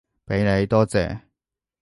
[0.25, 1.19] 畀你，多謝